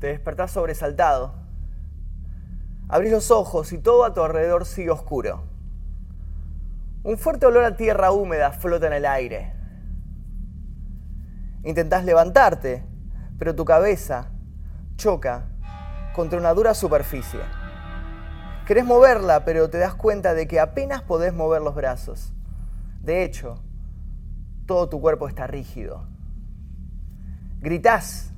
Te 0.00 0.08
despertás 0.08 0.52
sobresaltado. 0.52 1.34
Abrís 2.88 3.12
los 3.12 3.30
ojos 3.30 3.72
y 3.72 3.78
todo 3.78 4.04
a 4.04 4.14
tu 4.14 4.22
alrededor 4.22 4.64
sigue 4.64 4.90
oscuro. 4.90 5.44
Un 7.02 7.18
fuerte 7.18 7.46
olor 7.46 7.64
a 7.64 7.76
tierra 7.76 8.12
húmeda 8.12 8.52
flota 8.52 8.86
en 8.86 8.92
el 8.92 9.06
aire. 9.06 9.52
Intentás 11.64 12.04
levantarte, 12.04 12.84
pero 13.38 13.54
tu 13.54 13.64
cabeza 13.64 14.30
choca 14.96 15.48
contra 16.14 16.38
una 16.38 16.54
dura 16.54 16.74
superficie. 16.74 17.40
Querés 18.66 18.84
moverla, 18.84 19.44
pero 19.44 19.68
te 19.70 19.78
das 19.78 19.94
cuenta 19.94 20.34
de 20.34 20.46
que 20.46 20.60
apenas 20.60 21.02
podés 21.02 21.32
mover 21.32 21.62
los 21.62 21.74
brazos. 21.74 22.32
De 23.00 23.24
hecho, 23.24 23.62
todo 24.66 24.88
tu 24.88 25.00
cuerpo 25.00 25.28
está 25.28 25.46
rígido. 25.46 26.06
Gritás 27.60 28.32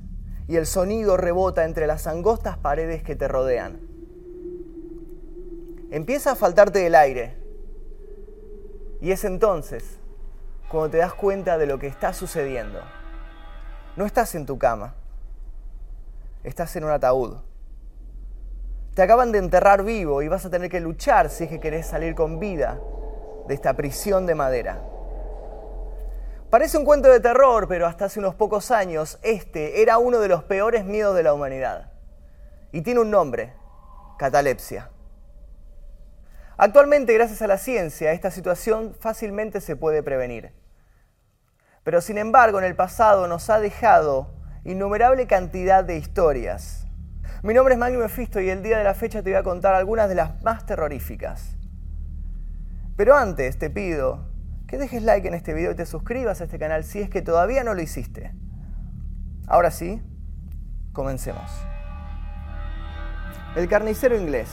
y 0.51 0.57
el 0.57 0.65
sonido 0.65 1.15
rebota 1.15 1.63
entre 1.63 1.87
las 1.87 2.07
angostas 2.07 2.57
paredes 2.57 3.03
que 3.03 3.15
te 3.15 3.29
rodean. 3.29 3.79
Empieza 5.91 6.31
a 6.33 6.35
faltarte 6.35 6.85
el 6.85 6.93
aire. 6.93 7.37
Y 8.99 9.13
es 9.13 9.23
entonces 9.23 9.97
cuando 10.69 10.89
te 10.89 10.97
das 10.97 11.13
cuenta 11.13 11.57
de 11.57 11.67
lo 11.67 11.79
que 11.79 11.87
está 11.87 12.11
sucediendo. 12.11 12.81
No 13.95 14.05
estás 14.05 14.35
en 14.35 14.45
tu 14.45 14.57
cama. 14.57 14.93
Estás 16.43 16.75
en 16.75 16.83
un 16.83 16.91
ataúd. 16.91 17.37
Te 18.93 19.03
acaban 19.03 19.31
de 19.31 19.37
enterrar 19.37 19.85
vivo 19.85 20.21
y 20.21 20.27
vas 20.27 20.45
a 20.45 20.49
tener 20.49 20.69
que 20.69 20.81
luchar 20.81 21.29
si 21.29 21.45
es 21.45 21.49
que 21.49 21.61
querés 21.61 21.87
salir 21.87 22.13
con 22.13 22.39
vida 22.39 22.77
de 23.47 23.53
esta 23.53 23.73
prisión 23.73 24.25
de 24.25 24.35
madera. 24.35 24.81
Parece 26.51 26.77
un 26.77 26.83
cuento 26.83 27.07
de 27.07 27.21
terror, 27.21 27.65
pero 27.69 27.87
hasta 27.87 28.05
hace 28.05 28.19
unos 28.19 28.35
pocos 28.35 28.71
años 28.71 29.19
este 29.23 29.81
era 29.81 29.97
uno 29.97 30.19
de 30.19 30.27
los 30.27 30.43
peores 30.43 30.83
miedos 30.83 31.15
de 31.15 31.23
la 31.23 31.33
humanidad. 31.33 31.93
Y 32.73 32.81
tiene 32.81 32.99
un 32.99 33.09
nombre, 33.09 33.53
catalepsia. 34.19 34.89
Actualmente, 36.57 37.13
gracias 37.13 37.41
a 37.41 37.47
la 37.47 37.57
ciencia, 37.57 38.11
esta 38.11 38.31
situación 38.31 38.93
fácilmente 38.99 39.61
se 39.61 39.77
puede 39.77 40.03
prevenir. 40.03 40.51
Pero 41.85 42.01
sin 42.01 42.17
embargo, 42.17 42.59
en 42.59 42.65
el 42.65 42.75
pasado 42.75 43.29
nos 43.29 43.49
ha 43.49 43.61
dejado 43.61 44.27
innumerable 44.65 45.27
cantidad 45.27 45.85
de 45.85 45.95
historias. 45.95 46.85
Mi 47.43 47.53
nombre 47.53 47.75
es 47.75 47.79
Magnum 47.79 48.01
Mefisto 48.01 48.41
y 48.41 48.49
el 48.49 48.61
día 48.61 48.77
de 48.77 48.83
la 48.83 48.93
fecha 48.93 49.23
te 49.23 49.29
voy 49.29 49.39
a 49.39 49.43
contar 49.43 49.73
algunas 49.73 50.09
de 50.09 50.15
las 50.15 50.43
más 50.43 50.65
terroríficas. 50.65 51.55
Pero 52.97 53.15
antes 53.15 53.57
te 53.57 53.69
pido 53.69 54.30
que 54.71 54.77
dejes 54.77 55.03
like 55.03 55.27
en 55.27 55.33
este 55.33 55.53
video 55.53 55.73
y 55.73 55.75
te 55.75 55.85
suscribas 55.85 56.39
a 56.39 56.45
este 56.45 56.57
canal 56.57 56.85
si 56.85 57.01
es 57.01 57.09
que 57.09 57.21
todavía 57.21 57.61
no 57.65 57.73
lo 57.73 57.81
hiciste. 57.81 58.33
Ahora 59.45 59.69
sí, 59.69 60.01
comencemos. 60.93 61.51
El 63.57 63.67
carnicero 63.67 64.17
inglés. 64.17 64.49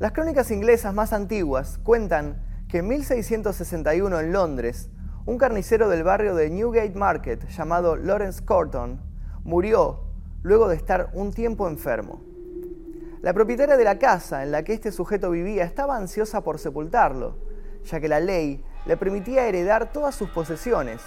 Las 0.00 0.10
crónicas 0.10 0.50
inglesas 0.50 0.92
más 0.92 1.12
antiguas 1.12 1.78
cuentan 1.84 2.42
que 2.66 2.78
en 2.78 2.88
1661 2.88 4.18
en 4.18 4.32
Londres, 4.32 4.90
un 5.26 5.38
carnicero 5.38 5.88
del 5.88 6.02
barrio 6.02 6.34
de 6.34 6.50
Newgate 6.50 6.98
Market 6.98 7.48
llamado 7.50 7.94
Lawrence 7.94 8.44
Corton 8.44 9.00
murió 9.44 10.08
luego 10.42 10.66
de 10.66 10.74
estar 10.74 11.10
un 11.12 11.32
tiempo 11.32 11.68
enfermo. 11.68 12.20
La 13.20 13.32
propietaria 13.32 13.76
de 13.76 13.84
la 13.84 14.00
casa 14.00 14.42
en 14.42 14.50
la 14.50 14.64
que 14.64 14.72
este 14.72 14.90
sujeto 14.90 15.30
vivía 15.30 15.62
estaba 15.62 15.96
ansiosa 15.96 16.42
por 16.42 16.58
sepultarlo, 16.58 17.38
ya 17.84 18.00
que 18.00 18.08
la 18.08 18.18
ley 18.18 18.64
le 18.84 18.96
permitía 18.96 19.46
heredar 19.46 19.92
todas 19.92 20.14
sus 20.14 20.30
posesiones, 20.30 21.00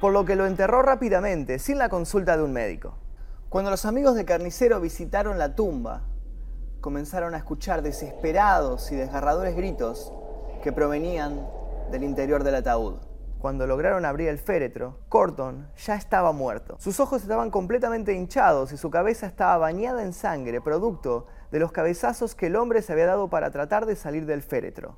por 0.00 0.12
lo 0.12 0.24
que 0.24 0.36
lo 0.36 0.46
enterró 0.46 0.82
rápidamente, 0.82 1.58
sin 1.58 1.78
la 1.78 1.88
consulta 1.88 2.36
de 2.36 2.42
un 2.42 2.52
médico. 2.52 2.94
Cuando 3.48 3.70
los 3.70 3.84
amigos 3.84 4.14
de 4.14 4.24
Carnicero 4.24 4.80
visitaron 4.80 5.38
la 5.38 5.54
tumba, 5.54 6.02
comenzaron 6.80 7.34
a 7.34 7.38
escuchar 7.38 7.82
desesperados 7.82 8.90
y 8.92 8.96
desgarradores 8.96 9.54
gritos 9.56 10.12
que 10.62 10.72
provenían 10.72 11.46
del 11.90 12.02
interior 12.02 12.44
del 12.44 12.56
ataúd. 12.56 12.94
Cuando 13.38 13.66
lograron 13.66 14.04
abrir 14.04 14.28
el 14.28 14.38
féretro, 14.38 14.98
Corton 15.08 15.68
ya 15.76 15.96
estaba 15.96 16.32
muerto. 16.32 16.76
Sus 16.78 17.00
ojos 17.00 17.22
estaban 17.22 17.50
completamente 17.50 18.14
hinchados 18.14 18.72
y 18.72 18.76
su 18.76 18.88
cabeza 18.90 19.26
estaba 19.26 19.58
bañada 19.58 20.02
en 20.02 20.12
sangre, 20.12 20.60
producto 20.60 21.26
de 21.50 21.58
los 21.58 21.72
cabezazos 21.72 22.34
que 22.34 22.46
el 22.46 22.56
hombre 22.56 22.82
se 22.82 22.92
había 22.92 23.06
dado 23.06 23.28
para 23.28 23.50
tratar 23.50 23.86
de 23.86 23.96
salir 23.96 24.26
del 24.26 24.42
féretro. 24.42 24.96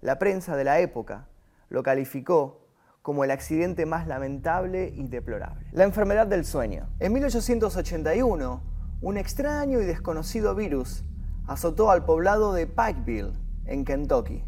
La 0.00 0.18
prensa 0.18 0.56
de 0.56 0.64
la 0.64 0.78
época 0.78 1.26
lo 1.74 1.82
calificó 1.82 2.60
como 3.02 3.24
el 3.24 3.32
accidente 3.32 3.84
más 3.84 4.06
lamentable 4.06 4.92
y 4.94 5.06
deplorable. 5.08 5.66
La 5.72 5.84
enfermedad 5.84 6.26
del 6.26 6.44
sueño. 6.44 6.88
En 7.00 7.12
1881, 7.12 8.62
un 9.02 9.16
extraño 9.18 9.80
y 9.80 9.84
desconocido 9.84 10.54
virus 10.54 11.04
azotó 11.46 11.90
al 11.90 12.06
poblado 12.06 12.54
de 12.54 12.66
Pikeville, 12.66 13.32
en 13.66 13.84
Kentucky, 13.84 14.44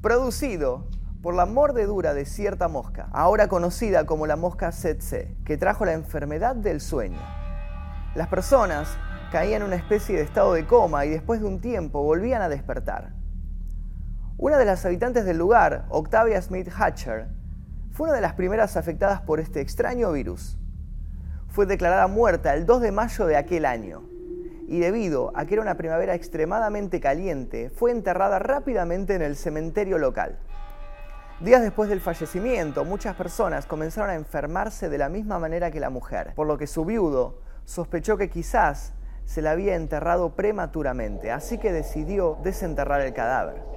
producido 0.00 0.88
por 1.22 1.34
la 1.34 1.46
mordedura 1.46 2.14
de 2.14 2.24
cierta 2.24 2.68
mosca, 2.68 3.08
ahora 3.12 3.48
conocida 3.48 4.06
como 4.06 4.26
la 4.26 4.36
mosca 4.36 4.70
tsetse, 4.70 5.36
que 5.44 5.58
trajo 5.58 5.84
la 5.84 5.92
enfermedad 5.92 6.56
del 6.56 6.80
sueño. 6.80 7.20
Las 8.14 8.28
personas 8.28 8.96
caían 9.30 9.60
en 9.60 9.68
una 9.68 9.76
especie 9.76 10.16
de 10.16 10.22
estado 10.22 10.54
de 10.54 10.66
coma 10.66 11.04
y 11.04 11.10
después 11.10 11.40
de 11.40 11.46
un 11.46 11.60
tiempo 11.60 12.02
volvían 12.02 12.40
a 12.40 12.48
despertar. 12.48 13.15
Una 14.38 14.58
de 14.58 14.66
las 14.66 14.84
habitantes 14.84 15.24
del 15.24 15.38
lugar, 15.38 15.86
Octavia 15.88 16.42
Smith 16.42 16.68
Hatcher, 16.68 17.28
fue 17.90 18.08
una 18.08 18.16
de 18.16 18.20
las 18.20 18.34
primeras 18.34 18.76
afectadas 18.76 19.22
por 19.22 19.40
este 19.40 19.62
extraño 19.62 20.12
virus. 20.12 20.58
Fue 21.48 21.64
declarada 21.64 22.06
muerta 22.06 22.52
el 22.52 22.66
2 22.66 22.82
de 22.82 22.92
mayo 22.92 23.24
de 23.24 23.38
aquel 23.38 23.64
año 23.64 24.02
y 24.68 24.78
debido 24.78 25.32
a 25.34 25.46
que 25.46 25.54
era 25.54 25.62
una 25.62 25.78
primavera 25.78 26.14
extremadamente 26.14 27.00
caliente, 27.00 27.70
fue 27.70 27.92
enterrada 27.92 28.38
rápidamente 28.38 29.14
en 29.14 29.22
el 29.22 29.36
cementerio 29.36 29.96
local. 29.96 30.38
Días 31.40 31.62
después 31.62 31.88
del 31.88 32.02
fallecimiento, 32.02 32.84
muchas 32.84 33.16
personas 33.16 33.64
comenzaron 33.64 34.10
a 34.10 34.16
enfermarse 34.16 34.90
de 34.90 34.98
la 34.98 35.08
misma 35.08 35.38
manera 35.38 35.70
que 35.70 35.80
la 35.80 35.88
mujer, 35.88 36.34
por 36.34 36.46
lo 36.46 36.58
que 36.58 36.66
su 36.66 36.84
viudo 36.84 37.40
sospechó 37.64 38.18
que 38.18 38.28
quizás 38.28 38.92
se 39.24 39.40
la 39.40 39.52
había 39.52 39.76
enterrado 39.76 40.36
prematuramente, 40.36 41.32
así 41.32 41.56
que 41.56 41.72
decidió 41.72 42.36
desenterrar 42.42 43.00
el 43.00 43.14
cadáver. 43.14 43.75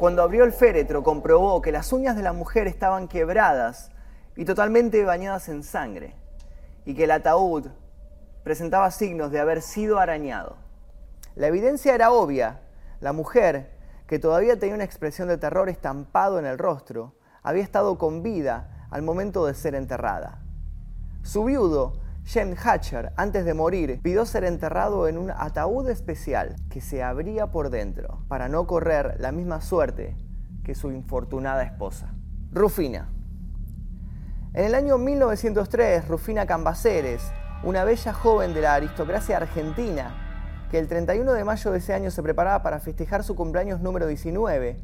Cuando 0.00 0.22
abrió 0.22 0.44
el 0.44 0.54
féretro 0.54 1.02
comprobó 1.02 1.60
que 1.60 1.72
las 1.72 1.92
uñas 1.92 2.16
de 2.16 2.22
la 2.22 2.32
mujer 2.32 2.66
estaban 2.66 3.06
quebradas 3.06 3.90
y 4.34 4.46
totalmente 4.46 5.04
bañadas 5.04 5.50
en 5.50 5.62
sangre, 5.62 6.16
y 6.86 6.94
que 6.94 7.04
el 7.04 7.10
ataúd 7.10 7.66
presentaba 8.42 8.90
signos 8.92 9.30
de 9.30 9.40
haber 9.40 9.60
sido 9.60 9.98
arañado. 9.98 10.56
La 11.34 11.48
evidencia 11.48 11.94
era 11.94 12.12
obvia. 12.12 12.62
La 13.00 13.12
mujer, 13.12 13.76
que 14.06 14.18
todavía 14.18 14.58
tenía 14.58 14.74
una 14.74 14.84
expresión 14.84 15.28
de 15.28 15.36
terror 15.36 15.68
estampado 15.68 16.38
en 16.38 16.46
el 16.46 16.56
rostro, 16.56 17.12
había 17.42 17.62
estado 17.62 17.98
con 17.98 18.22
vida 18.22 18.86
al 18.90 19.02
momento 19.02 19.44
de 19.44 19.52
ser 19.52 19.74
enterrada. 19.74 20.38
Su 21.22 21.44
viudo 21.44 21.92
Jen 22.32 22.54
Hatcher, 22.56 23.12
antes 23.16 23.44
de 23.44 23.54
morir, 23.54 23.98
pidió 24.04 24.24
ser 24.24 24.44
enterrado 24.44 25.08
en 25.08 25.18
un 25.18 25.32
ataúd 25.32 25.88
especial 25.88 26.54
que 26.70 26.80
se 26.80 27.02
abría 27.02 27.48
por 27.48 27.70
dentro 27.70 28.24
para 28.28 28.48
no 28.48 28.68
correr 28.68 29.16
la 29.18 29.32
misma 29.32 29.60
suerte 29.60 30.16
que 30.62 30.76
su 30.76 30.92
infortunada 30.92 31.64
esposa. 31.64 32.14
Rufina. 32.52 33.08
En 34.54 34.64
el 34.64 34.76
año 34.76 34.96
1903, 34.96 36.06
Rufina 36.06 36.46
Cambaceres, 36.46 37.20
una 37.64 37.82
bella 37.82 38.12
joven 38.12 38.54
de 38.54 38.60
la 38.60 38.74
aristocracia 38.74 39.38
argentina, 39.38 40.68
que 40.70 40.78
el 40.78 40.86
31 40.86 41.32
de 41.32 41.42
mayo 41.42 41.72
de 41.72 41.78
ese 41.78 41.94
año 41.94 42.12
se 42.12 42.22
preparaba 42.22 42.62
para 42.62 42.78
festejar 42.78 43.24
su 43.24 43.34
cumpleaños 43.34 43.80
número 43.80 44.06
19, 44.06 44.78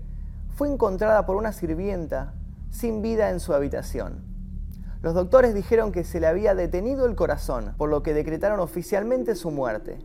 fue 0.57 0.69
encontrada 0.69 1.27
por 1.27 1.37
una 1.37 1.53
sirvienta 1.53 2.35
sin 2.71 3.03
vida 3.03 3.31
en 3.31 3.39
su 3.39 3.55
habitación. 3.55 4.36
Los 5.03 5.15
doctores 5.15 5.55
dijeron 5.55 5.93
que 5.93 6.05
se 6.05 6.21
le 6.21 6.27
había 6.27 6.55
detenido 6.55 7.07
el 7.07 7.15
corazón, 7.15 7.75
por 7.77 7.91
lo 7.91 8.03
que 8.03 8.15
decretaron 8.15 8.61
oficialmente 8.61 9.35
su 9.35 9.51
muerte. 9.51 9.99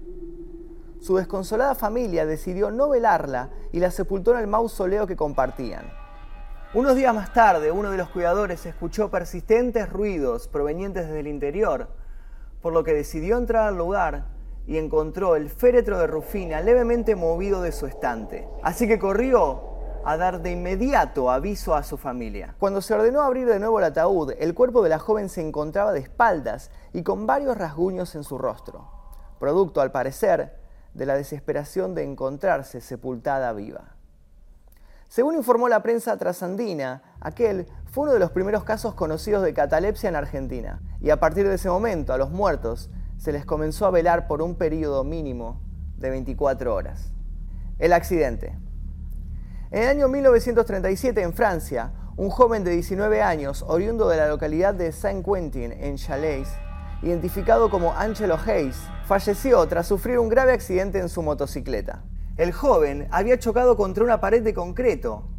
Su 1.00 1.18
desconsolada 1.18 1.74
familia 1.74 2.26
decidió 2.26 2.70
no 2.70 2.90
velarla 2.90 3.50
y 3.72 3.80
la 3.80 3.90
sepultó 3.90 4.34
en 4.34 4.40
el 4.40 4.48
mausoleo 4.48 5.08
que 5.08 5.16
compartían. 5.16 5.92
Unos 6.74 6.96
días 6.96 7.14
más 7.14 7.34
tarde, 7.34 7.72
uno 7.72 7.90
de 7.90 7.98
los 7.98 8.10
cuidadores 8.10 8.66
escuchó 8.66 9.10
persistentes 9.10 9.90
ruidos 9.90 10.48
provenientes 10.48 11.08
desde 11.08 11.22
el 11.22 11.28
interior, 11.28 11.88
por 12.62 12.72
lo 12.72 12.84
que 12.84 12.94
decidió 12.94 13.38
entrar 13.38 13.68
al 13.68 13.78
lugar 13.78 14.26
y 14.68 14.78
encontró 14.78 15.36
el 15.36 15.50
féretro 15.50 15.98
de 15.98 16.08
Rufina 16.08 16.62
levemente 16.62 17.16
movido 17.16 17.62
de 17.62 17.72
su 17.72 17.88
estante. 17.88 18.48
Así 18.62 18.88
que 18.88 19.00
corrió 19.00 19.71
a 20.06 20.18
dar 20.18 20.42
de 20.42 20.52
inmediato 20.52 21.30
aviso 21.30 21.76
a 21.76 21.84
su 21.84 21.98
familia. 21.98 22.56
Cuando 22.60 22.82
se 22.82 22.94
ordenó 22.94 23.22
abrir 23.22 23.48
de 23.48 23.60
nuevo 23.60 23.80
el 23.80 23.86
ataúd, 23.86 24.34
el 24.40 24.54
cuerpo 24.54 24.82
de 24.84 24.90
la 24.90 25.00
joven 25.00 25.30
se 25.30 25.42
encontraba 25.42 25.92
de 25.94 26.00
espaldas 26.00 26.72
y 26.94 27.04
con 27.04 27.28
varios 27.28 27.58
rasguños 27.58 28.16
en 28.16 28.24
su 28.24 28.38
rostro, 28.38 28.90
producto, 29.40 29.82
al 29.82 29.92
parecer, 29.92 30.60
de 30.94 31.06
la 31.06 31.16
desesperación 31.16 31.96
de 31.96 32.04
encontrarse 32.04 32.82
sepultada 32.82 33.54
viva. 33.54 33.96
Según 35.08 35.36
informó 35.36 35.68
la 35.68 35.84
prensa 35.84 36.16
trasandina, 36.18 37.04
aquel 37.20 37.68
fue 37.86 38.04
uno 38.04 38.14
de 38.14 38.20
los 38.20 38.32
primeros 38.32 38.64
casos 38.64 38.94
conocidos 38.94 39.44
de 39.44 39.54
catalepsia 39.54 40.08
en 40.08 40.16
Argentina, 40.16 40.82
y 41.02 41.10
a 41.10 41.20
partir 41.20 41.48
de 41.48 41.56
ese 41.56 41.70
momento 41.70 42.14
a 42.14 42.18
los 42.18 42.32
muertos 42.32 42.90
se 43.18 43.32
les 43.32 43.46
comenzó 43.46 43.86
a 43.86 43.92
velar 43.92 44.28
por 44.28 44.42
un 44.42 44.56
periodo 44.56 45.04
mínimo 45.04 45.62
de 45.98 46.10
24 46.10 46.74
horas. 46.74 47.12
El 47.78 47.94
accidente. 47.94 48.61
En 49.72 49.84
el 49.84 49.88
año 49.88 50.10
1937 50.10 51.22
en 51.22 51.32
Francia, 51.32 51.94
un 52.18 52.30
joven 52.30 52.66
de 52.66 52.72
19 52.72 53.22
años, 53.22 53.64
oriundo 53.66 54.10
de 54.10 54.18
la 54.18 54.28
localidad 54.28 54.74
de 54.74 54.92
Saint-Quentin 54.92 55.72
en 55.72 55.96
Chalais, 55.96 56.50
identificado 57.02 57.70
como 57.70 57.94
Angelo 57.94 58.38
Hayes, 58.46 58.76
falleció 59.06 59.66
tras 59.68 59.88
sufrir 59.88 60.20
un 60.20 60.28
grave 60.28 60.52
accidente 60.52 61.00
en 61.00 61.08
su 61.08 61.22
motocicleta. 61.22 62.04
El 62.36 62.52
joven 62.52 63.08
había 63.12 63.40
chocado 63.40 63.78
contra 63.78 64.04
una 64.04 64.20
pared 64.20 64.44
de 64.44 64.54
concreto, 64.54 65.30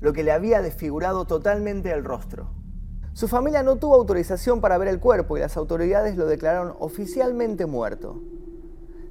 lo 0.00 0.12
que 0.12 0.24
le 0.24 0.32
había 0.32 0.60
desfigurado 0.60 1.24
totalmente 1.24 1.92
el 1.92 2.02
rostro. 2.02 2.50
Su 3.12 3.28
familia 3.28 3.62
no 3.62 3.76
tuvo 3.76 3.94
autorización 3.94 4.60
para 4.60 4.78
ver 4.78 4.88
el 4.88 4.98
cuerpo 4.98 5.36
y 5.36 5.40
las 5.40 5.56
autoridades 5.56 6.16
lo 6.16 6.26
declararon 6.26 6.74
oficialmente 6.80 7.66
muerto. 7.66 8.20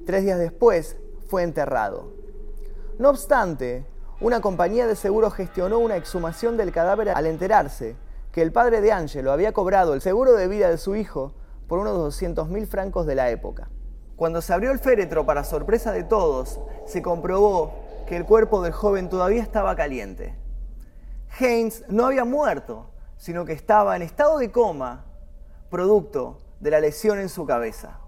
Tres 0.04 0.22
días 0.22 0.38
después 0.38 0.98
fue 1.28 1.44
enterrado. 1.44 2.12
No 2.98 3.08
obstante, 3.08 3.86
una 4.24 4.40
compañía 4.40 4.86
de 4.86 4.96
seguro 4.96 5.30
gestionó 5.30 5.78
una 5.80 5.96
exhumación 5.96 6.56
del 6.56 6.72
cadáver 6.72 7.10
al 7.10 7.26
enterarse 7.26 7.94
que 8.32 8.40
el 8.40 8.52
padre 8.52 8.80
de 8.80 8.90
Angelo 8.90 9.32
había 9.32 9.52
cobrado 9.52 9.92
el 9.92 10.00
seguro 10.00 10.32
de 10.32 10.48
vida 10.48 10.70
de 10.70 10.78
su 10.78 10.96
hijo 10.96 11.34
por 11.68 11.78
unos 11.78 11.98
200 11.98 12.48
mil 12.48 12.66
francos 12.66 13.04
de 13.04 13.16
la 13.16 13.28
época. 13.28 13.68
Cuando 14.16 14.40
se 14.40 14.54
abrió 14.54 14.72
el 14.72 14.78
féretro, 14.78 15.26
para 15.26 15.44
sorpresa 15.44 15.92
de 15.92 16.04
todos, 16.04 16.58
se 16.86 17.02
comprobó 17.02 17.74
que 18.06 18.16
el 18.16 18.24
cuerpo 18.24 18.62
del 18.62 18.72
joven 18.72 19.10
todavía 19.10 19.42
estaba 19.42 19.76
caliente. 19.76 20.34
Haynes 21.38 21.84
no 21.88 22.06
había 22.06 22.24
muerto, 22.24 22.86
sino 23.18 23.44
que 23.44 23.52
estaba 23.52 23.94
en 23.94 24.00
estado 24.00 24.38
de 24.38 24.50
coma, 24.50 25.04
producto 25.68 26.38
de 26.60 26.70
la 26.70 26.80
lesión 26.80 27.18
en 27.18 27.28
su 27.28 27.44
cabeza. 27.44 27.98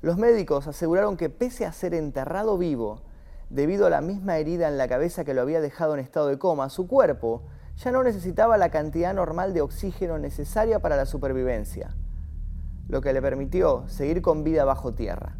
Los 0.00 0.16
médicos 0.16 0.66
aseguraron 0.68 1.18
que 1.18 1.28
pese 1.28 1.66
a 1.66 1.72
ser 1.74 1.92
enterrado 1.92 2.56
vivo, 2.56 3.02
debido 3.54 3.86
a 3.86 3.90
la 3.90 4.00
misma 4.00 4.36
herida 4.36 4.68
en 4.68 4.76
la 4.76 4.88
cabeza 4.88 5.24
que 5.24 5.32
lo 5.32 5.40
había 5.40 5.60
dejado 5.60 5.94
en 5.94 6.00
estado 6.00 6.26
de 6.26 6.38
coma, 6.38 6.68
su 6.68 6.86
cuerpo 6.88 7.44
ya 7.76 7.92
no 7.92 8.02
necesitaba 8.02 8.58
la 8.58 8.70
cantidad 8.70 9.14
normal 9.14 9.54
de 9.54 9.60
oxígeno 9.60 10.18
necesaria 10.18 10.80
para 10.80 10.96
la 10.96 11.06
supervivencia 11.06 11.94
lo 12.88 13.00
que 13.00 13.12
le 13.12 13.22
permitió 13.22 13.84
seguir 13.88 14.20
con 14.20 14.44
vida 14.44 14.64
bajo 14.64 14.92
tierra. 14.92 15.36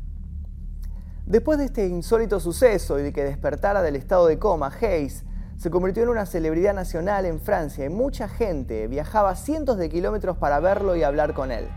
Después 1.26 1.58
de 1.58 1.66
este 1.66 1.86
insólito 1.86 2.40
suceso 2.40 2.98
y 2.98 3.02
de 3.02 3.12
que 3.12 3.24
despertara 3.24 3.82
del 3.82 3.96
estado 3.96 4.26
de 4.26 4.38
coma, 4.38 4.72
Hayes 4.80 5.24
se 5.56 5.70
convirtió 5.70 6.02
en 6.02 6.08
una 6.08 6.26
celebridad 6.26 6.74
nacional 6.74 7.24
en 7.26 7.40
Francia 7.40 7.84
y 7.84 7.88
mucha 7.88 8.28
gente 8.28 8.88
viajaba 8.88 9.34
cientos 9.36 9.78
de 9.78 9.88
kilómetros 9.88 10.36
para 10.36 10.60
verlo 10.60 10.96
y 10.96 11.02
hablar 11.02 11.34
con 11.34 11.50
él. 11.50 11.68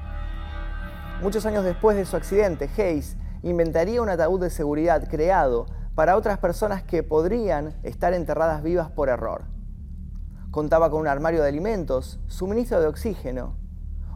Muchos 1.22 1.46
años 1.46 1.64
después 1.64 1.98
de 1.98 2.06
su 2.06 2.16
accidente, 2.16 2.70
Hayes 2.78 3.18
inventaría 3.44 4.02
un 4.02 4.10
ataúd 4.10 4.42
de 4.42 4.50
seguridad 4.50 5.08
creado 5.10 5.68
para 5.98 6.16
otras 6.16 6.38
personas 6.38 6.84
que 6.84 7.02
podrían 7.02 7.74
estar 7.82 8.14
enterradas 8.14 8.62
vivas 8.62 8.92
por 8.92 9.10
error. 9.10 9.46
Contaba 10.52 10.92
con 10.92 11.02
un 11.02 11.08
armario 11.08 11.42
de 11.42 11.48
alimentos, 11.48 12.20
suministro 12.28 12.80
de 12.80 12.86
oxígeno, 12.86 13.56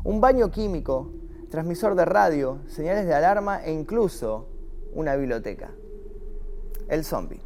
un 0.03 0.21
baño 0.21 0.51
químico 0.51 1.11
transmisor 1.49 1.95
de 1.95 2.05
radio, 2.05 2.59
señales 2.67 3.07
de 3.07 3.15
alarma 3.15 3.63
e 3.65 3.73
incluso 3.73 4.47
una 4.93 5.15
biblioteca. 5.15 5.71
El 6.87 7.03
zombie. 7.03 7.41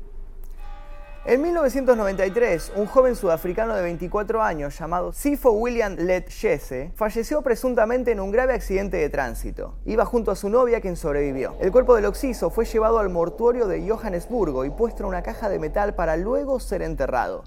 En 1.28 1.42
1993, 1.42 2.74
un 2.76 2.86
joven 2.86 3.16
sudafricano 3.16 3.74
de 3.74 3.82
24 3.82 4.44
años 4.44 4.78
llamado 4.78 5.12
Sifo 5.12 5.54
William 5.54 5.96
Let 5.96 6.26
Jesse 6.30 6.92
falleció 6.94 7.42
presuntamente 7.42 8.12
en 8.12 8.20
un 8.20 8.30
grave 8.30 8.54
accidente 8.54 8.98
de 8.98 9.10
tránsito. 9.10 9.74
Iba 9.86 10.06
junto 10.06 10.30
a 10.30 10.36
su 10.36 10.50
novia 10.50 10.82
quien 10.82 10.96
sobrevivió. 10.96 11.56
El 11.60 11.72
cuerpo 11.72 11.96
del 11.96 12.06
occiso 12.06 12.52
fue 12.52 12.66
llevado 12.66 13.00
al 13.00 13.10
mortuorio 13.10 13.66
de 13.66 13.90
Johannesburgo 13.90 14.66
y 14.66 14.70
puesto 14.70 15.02
en 15.02 15.10
una 15.10 15.24
caja 15.24 15.50
de 15.50 15.58
metal 15.58 15.96
para 15.96 16.16
luego 16.16 16.60
ser 16.60 16.84
enterrado. 16.84 17.44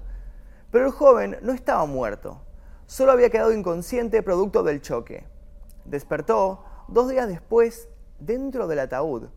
Pero 0.71 0.85
el 0.85 0.91
joven 0.91 1.37
no 1.41 1.53
estaba 1.53 1.85
muerto, 1.85 2.41
solo 2.85 3.13
había 3.13 3.29
quedado 3.29 3.53
inconsciente 3.53 4.21
producto 4.21 4.61
del 4.61 4.81
choque. 4.81 5.25
Despertó 5.85 6.65
dos 6.89 7.07
días 7.07 7.29
después 7.29 7.87
dentro 8.19 8.67
del 8.67 8.79
ataúd, 8.79 9.29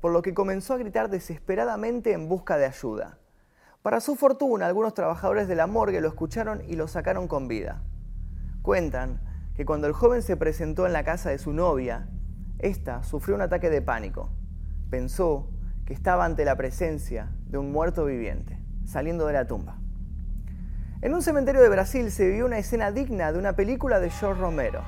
por 0.00 0.12
lo 0.12 0.22
que 0.22 0.34
comenzó 0.34 0.74
a 0.74 0.78
gritar 0.78 1.10
desesperadamente 1.10 2.12
en 2.12 2.28
busca 2.28 2.58
de 2.58 2.66
ayuda. 2.66 3.18
Para 3.82 4.00
su 4.00 4.16
fortuna, 4.16 4.66
algunos 4.66 4.92
trabajadores 4.92 5.46
de 5.46 5.54
la 5.54 5.68
morgue 5.68 6.00
lo 6.00 6.08
escucharon 6.08 6.62
y 6.66 6.74
lo 6.74 6.88
sacaron 6.88 7.28
con 7.28 7.46
vida. 7.46 7.82
Cuentan 8.60 9.20
que 9.54 9.64
cuando 9.64 9.86
el 9.86 9.92
joven 9.92 10.22
se 10.22 10.36
presentó 10.36 10.84
en 10.84 10.92
la 10.92 11.04
casa 11.04 11.30
de 11.30 11.38
su 11.38 11.52
novia, 11.52 12.08
ésta 12.58 13.04
sufrió 13.04 13.36
un 13.36 13.42
ataque 13.42 13.70
de 13.70 13.80
pánico. 13.80 14.30
Pensó 14.90 15.48
que 15.86 15.94
estaba 15.94 16.24
ante 16.24 16.44
la 16.44 16.56
presencia 16.56 17.30
de 17.46 17.58
un 17.58 17.70
muerto 17.70 18.04
viviente, 18.04 18.58
saliendo 18.84 19.26
de 19.26 19.32
la 19.32 19.46
tumba. 19.46 19.78
En 21.00 21.14
un 21.14 21.22
cementerio 21.22 21.62
de 21.62 21.68
Brasil 21.68 22.10
se 22.10 22.26
vivió 22.26 22.46
una 22.46 22.58
escena 22.58 22.90
digna 22.90 23.30
de 23.30 23.38
una 23.38 23.54
película 23.54 24.00
de 24.00 24.10
George 24.10 24.40
Romero. 24.40 24.82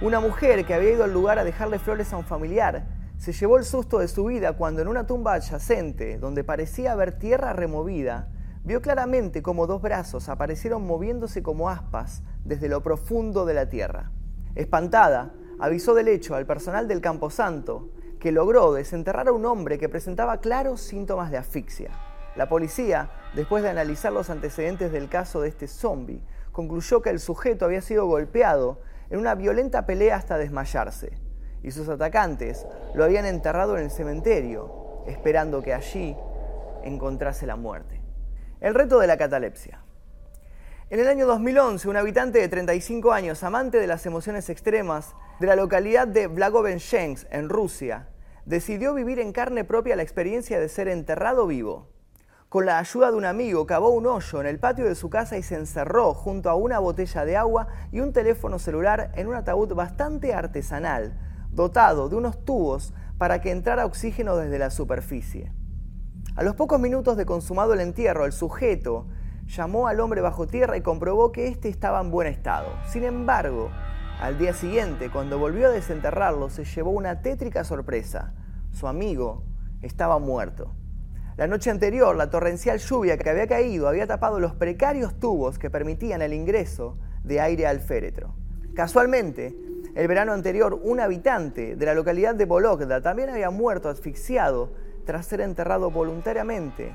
Una 0.00 0.18
mujer 0.18 0.64
que 0.64 0.72
había 0.72 0.92
ido 0.92 1.04
al 1.04 1.12
lugar 1.12 1.38
a 1.38 1.44
dejarle 1.44 1.78
flores 1.78 2.10
a 2.14 2.16
un 2.16 2.24
familiar 2.24 2.86
se 3.18 3.32
llevó 3.32 3.58
el 3.58 3.64
susto 3.64 3.98
de 3.98 4.08
su 4.08 4.24
vida 4.24 4.54
cuando 4.54 4.82
en 4.82 4.88
una 4.88 5.06
tumba 5.06 5.34
adyacente, 5.34 6.18
donde 6.18 6.44
parecía 6.44 6.92
haber 6.92 7.18
tierra 7.18 7.52
removida, 7.52 8.28
vio 8.64 8.80
claramente 8.80 9.42
como 9.42 9.66
dos 9.66 9.82
brazos 9.82 10.28
aparecieron 10.28 10.86
moviéndose 10.86 11.42
como 11.42 11.68
aspas 11.68 12.22
desde 12.44 12.68
lo 12.68 12.82
profundo 12.82 13.44
de 13.44 13.54
la 13.54 13.68
tierra. 13.68 14.10
Espantada, 14.54 15.34
avisó 15.58 15.94
del 15.94 16.08
hecho 16.08 16.34
al 16.34 16.46
personal 16.46 16.88
del 16.88 17.00
Camposanto, 17.00 17.90
que 18.18 18.32
logró 18.32 18.72
desenterrar 18.72 19.28
a 19.28 19.32
un 19.32 19.44
hombre 19.44 19.78
que 19.78 19.88
presentaba 19.88 20.40
claros 20.40 20.80
síntomas 20.80 21.30
de 21.30 21.36
asfixia. 21.36 21.90
La 22.36 22.48
policía, 22.48 23.10
después 23.34 23.62
de 23.62 23.68
analizar 23.68 24.12
los 24.12 24.30
antecedentes 24.30 24.92
del 24.92 25.08
caso 25.08 25.40
de 25.40 25.48
este 25.48 25.68
zombie, 25.68 26.22
concluyó 26.50 27.02
que 27.02 27.10
el 27.10 27.20
sujeto 27.20 27.64
había 27.64 27.80
sido 27.80 28.06
golpeado 28.06 28.80
en 29.10 29.18
una 29.18 29.34
violenta 29.34 29.86
pelea 29.86 30.16
hasta 30.16 30.38
desmayarse, 30.38 31.12
y 31.64 31.72
sus 31.72 31.88
atacantes 31.88 32.66
lo 32.94 33.02
habían 33.02 33.26
enterrado 33.26 33.76
en 33.76 33.84
el 33.84 33.90
cementerio, 33.90 35.02
esperando 35.06 35.62
que 35.62 35.74
allí 35.74 36.16
encontrase 36.84 37.46
la 37.46 37.56
muerte. 37.56 38.00
El 38.60 38.74
reto 38.74 39.00
de 39.00 39.08
la 39.08 39.16
catalepsia. 39.16 39.82
En 40.90 41.00
el 41.00 41.08
año 41.08 41.26
2011, 41.26 41.88
un 41.88 41.96
habitante 41.96 42.38
de 42.38 42.48
35 42.48 43.12
años, 43.12 43.42
amante 43.42 43.78
de 43.78 43.86
las 43.86 44.06
emociones 44.06 44.48
extremas, 44.50 45.14
de 45.40 45.46
la 45.46 45.56
localidad 45.56 46.06
de 46.06 46.28
Blagovenchensk, 46.28 47.26
en 47.30 47.48
Rusia, 47.48 48.08
decidió 48.44 48.94
vivir 48.94 49.18
en 49.18 49.32
carne 49.32 49.64
propia 49.64 49.96
la 49.96 50.02
experiencia 50.02 50.60
de 50.60 50.68
ser 50.68 50.86
enterrado 50.88 51.46
vivo 51.46 51.94
con 52.54 52.66
la 52.66 52.78
ayuda 52.78 53.10
de 53.10 53.16
un 53.16 53.24
amigo, 53.24 53.66
cavó 53.66 53.88
un 53.88 54.06
hoyo 54.06 54.40
en 54.40 54.46
el 54.46 54.60
patio 54.60 54.84
de 54.84 54.94
su 54.94 55.10
casa 55.10 55.36
y 55.36 55.42
se 55.42 55.56
encerró 55.56 56.14
junto 56.14 56.48
a 56.50 56.54
una 56.54 56.78
botella 56.78 57.24
de 57.24 57.36
agua 57.36 57.66
y 57.90 57.98
un 57.98 58.12
teléfono 58.12 58.60
celular 58.60 59.10
en 59.16 59.26
un 59.26 59.34
ataúd 59.34 59.74
bastante 59.74 60.32
artesanal, 60.32 61.18
dotado 61.54 62.08
de 62.08 62.16
unos 62.16 62.44
tubos 62.44 62.92
para 63.18 63.40
que 63.40 63.50
entrara 63.50 63.86
oxígeno 63.86 64.36
desde 64.36 64.58
la 64.58 64.70
superficie. 64.70 65.52
A 66.36 66.42
los 66.42 66.56
pocos 66.56 66.80
minutos 66.80 67.16
de 67.16 67.26
consumado 67.26 67.74
el 67.74 67.80
entierro, 67.80 68.26
el 68.26 68.32
sujeto 68.32 69.06
llamó 69.46 69.86
al 69.86 70.00
hombre 70.00 70.20
bajo 70.20 70.46
tierra 70.46 70.76
y 70.76 70.82
comprobó 70.82 71.30
que 71.30 71.46
éste 71.46 71.68
estaba 71.68 72.00
en 72.00 72.10
buen 72.10 72.26
estado. 72.26 72.68
Sin 72.88 73.04
embargo, 73.04 73.70
al 74.20 74.38
día 74.38 74.52
siguiente, 74.52 75.10
cuando 75.10 75.38
volvió 75.38 75.68
a 75.68 75.70
desenterrarlo, 75.70 76.50
se 76.50 76.64
llevó 76.64 76.90
una 76.90 77.22
tétrica 77.22 77.62
sorpresa. 77.62 78.34
Su 78.72 78.88
amigo 78.88 79.44
estaba 79.82 80.18
muerto. 80.18 80.74
La 81.36 81.46
noche 81.46 81.70
anterior, 81.70 82.16
la 82.16 82.30
torrencial 82.30 82.78
lluvia 82.78 83.18
que 83.18 83.28
había 83.28 83.46
caído 83.46 83.88
había 83.88 84.06
tapado 84.06 84.40
los 84.40 84.54
precarios 84.54 85.18
tubos 85.18 85.58
que 85.58 85.70
permitían 85.70 86.22
el 86.22 86.32
ingreso 86.32 86.96
de 87.22 87.40
aire 87.40 87.66
al 87.66 87.80
féretro. 87.80 88.34
Casualmente, 88.74 89.56
el 89.94 90.08
verano 90.08 90.32
anterior, 90.32 90.78
un 90.82 91.00
habitante 91.00 91.76
de 91.76 91.86
la 91.86 91.94
localidad 91.94 92.34
de 92.34 92.46
Bologda 92.46 93.00
también 93.00 93.30
había 93.30 93.50
muerto 93.50 93.88
asfixiado 93.88 94.72
tras 95.06 95.26
ser 95.26 95.40
enterrado 95.40 95.90
voluntariamente 95.90 96.94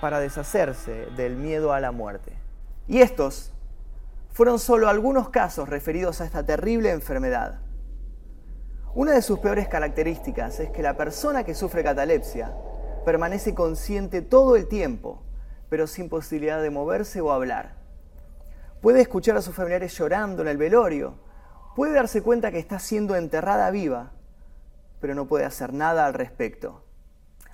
para 0.00 0.18
deshacerse 0.18 1.06
del 1.16 1.36
miedo 1.36 1.72
a 1.72 1.80
la 1.80 1.92
muerte. 1.92 2.32
Y 2.88 3.00
estos 3.00 3.52
fueron 4.32 4.58
solo 4.58 4.88
algunos 4.88 5.28
casos 5.28 5.68
referidos 5.68 6.20
a 6.20 6.24
esta 6.24 6.44
terrible 6.44 6.90
enfermedad. 6.90 7.60
Una 8.94 9.12
de 9.12 9.22
sus 9.22 9.38
peores 9.38 9.68
características 9.68 10.58
es 10.58 10.70
que 10.70 10.82
la 10.82 10.96
persona 10.96 11.44
que 11.44 11.54
sufre 11.54 11.84
catalepsia 11.84 12.52
permanece 13.04 13.54
consciente 13.54 14.20
todo 14.20 14.56
el 14.56 14.66
tiempo, 14.66 15.22
pero 15.68 15.86
sin 15.86 16.08
posibilidad 16.08 16.60
de 16.60 16.70
moverse 16.70 17.20
o 17.20 17.32
hablar. 17.32 17.76
Puede 18.80 19.00
escuchar 19.00 19.36
a 19.36 19.42
sus 19.42 19.54
familiares 19.54 19.96
llorando 19.96 20.42
en 20.42 20.48
el 20.48 20.56
velorio, 20.56 21.14
puede 21.74 21.94
darse 21.94 22.22
cuenta 22.22 22.50
que 22.50 22.58
está 22.58 22.78
siendo 22.78 23.16
enterrada 23.16 23.70
viva, 23.70 24.12
pero 25.00 25.14
no 25.14 25.26
puede 25.26 25.44
hacer 25.44 25.72
nada 25.72 26.06
al 26.06 26.14
respecto. 26.14 26.84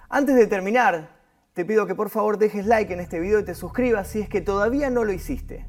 Antes 0.08 0.36
de 0.36 0.46
terminar, 0.46 1.18
te 1.54 1.64
pido 1.64 1.86
que 1.86 1.94
por 1.94 2.10
favor 2.10 2.38
dejes 2.38 2.66
like 2.66 2.92
en 2.92 3.00
este 3.00 3.20
video 3.20 3.40
y 3.40 3.44
te 3.44 3.54
suscribas 3.54 4.08
si 4.08 4.20
es 4.20 4.28
que 4.28 4.40
todavía 4.40 4.90
no 4.90 5.04
lo 5.04 5.12
hiciste. 5.12 5.66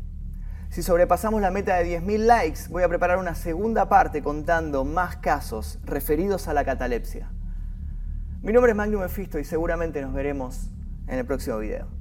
Si 0.69 0.83
sobrepasamos 0.83 1.41
la 1.41 1.49
meta 1.49 1.77
de 1.77 1.99
10.000 1.99 2.17
likes, 2.19 2.59
voy 2.69 2.83
a 2.83 2.89
preparar 2.89 3.17
una 3.17 3.33
segunda 3.33 3.89
parte 3.89 4.21
contando 4.21 4.85
más 4.85 5.17
casos 5.17 5.79
referidos 5.83 6.47
a 6.47 6.53
la 6.53 6.63
catalepsia. 6.63 7.31
Mi 8.43 8.53
nombre 8.53 8.71
es 8.71 8.77
Magnum 8.77 9.01
Mefisto 9.01 9.39
y 9.39 9.45
seguramente 9.45 10.01
nos 10.01 10.13
veremos 10.13 10.69
en 11.07 11.17
el 11.17 11.25
próximo 11.25 11.57
video. 11.57 11.98